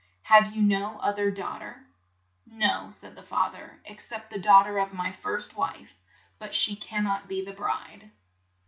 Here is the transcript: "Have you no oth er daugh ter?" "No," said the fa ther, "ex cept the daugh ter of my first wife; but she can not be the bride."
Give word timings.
"Have 0.23 0.55
you 0.55 0.63
no 0.63 0.99
oth 1.03 1.19
er 1.19 1.29
daugh 1.29 1.59
ter?" 1.59 1.85
"No," 2.47 2.87
said 2.89 3.15
the 3.15 3.21
fa 3.21 3.51
ther, 3.53 3.81
"ex 3.85 4.07
cept 4.07 4.31
the 4.31 4.39
daugh 4.39 4.63
ter 4.65 4.79
of 4.79 4.93
my 4.93 5.11
first 5.11 5.55
wife; 5.55 5.95
but 6.39 6.55
she 6.55 6.75
can 6.75 7.03
not 7.03 7.27
be 7.27 7.45
the 7.45 7.53
bride." 7.53 8.09